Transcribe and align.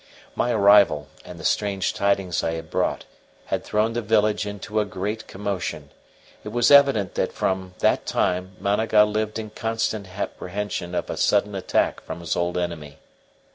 My 0.33 0.51
arrival, 0.51 1.09
and 1.23 1.37
the 1.39 1.43
strange 1.45 1.93
tidings 1.93 2.43
I 2.43 2.53
had 2.53 2.71
brought, 2.71 3.05
had 3.45 3.63
thrown 3.63 3.93
the 3.93 4.01
village 4.01 4.47
into 4.47 4.79
a 4.79 4.83
great 4.85 5.27
commotion; 5.27 5.91
it 6.43 6.47
was 6.49 6.71
evident 6.71 7.13
that 7.13 7.31
from 7.31 7.75
that 7.81 8.07
time 8.07 8.55
Managa 8.59 9.05
lived 9.05 9.37
in 9.37 9.51
constant 9.51 10.09
apprehension 10.17 10.95
of 10.95 11.11
a 11.11 11.17
sudden 11.17 11.53
attack 11.53 12.01
from 12.01 12.19
his 12.19 12.35
old 12.35 12.57
enemy. 12.57 12.97